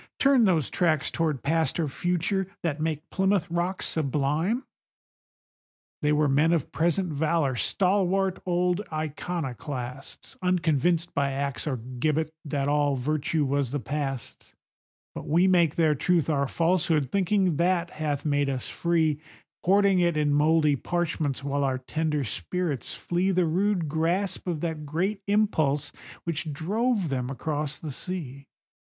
Turn 0.17 0.45
those 0.45 0.71
tracks 0.71 1.11
toward 1.11 1.43
Past 1.43 1.79
or 1.79 1.87
Future, 1.87 2.47
that 2.63 2.81
make 2.81 3.07
Plymouth 3.11 3.47
Rock 3.51 3.83
sublime? 3.83 4.63
They 6.01 6.11
were 6.11 6.27
men 6.27 6.53
of 6.53 6.71
present 6.71 7.13
valor, 7.13 7.55
stalwart 7.55 8.39
old 8.43 8.81
iconoclasts, 8.91 10.37
Unconvinced 10.41 11.13
by 11.13 11.31
axe 11.33 11.67
or 11.67 11.77
gibbet 11.77 12.31
that 12.45 12.67
all 12.67 12.95
virtue 12.95 13.45
was 13.45 13.69
the 13.69 13.79
Past's; 13.79 14.55
But 15.13 15.27
we 15.27 15.45
make 15.45 15.75
their 15.75 15.93
truth 15.93 16.31
our 16.31 16.47
falsehood, 16.47 17.11
thinking 17.11 17.57
that 17.57 17.91
hath 17.91 18.25
made 18.25 18.49
us 18.49 18.69
free, 18.69 19.19
Hoarding 19.65 19.99
it 19.99 20.17
in 20.17 20.33
mouldy 20.33 20.75
parchments, 20.77 21.43
while 21.43 21.63
our 21.63 21.77
tender 21.77 22.23
spirits 22.23 22.95
flee 22.95 23.29
The 23.29 23.45
rude 23.45 23.87
grasp 23.87 24.47
of 24.47 24.61
that 24.61 24.83
great 24.83 25.21
Impulse 25.27 25.91
which 26.23 26.51
drove 26.51 27.09
them 27.09 27.29
across 27.29 27.77
the 27.77 27.91
sea. 27.91 28.47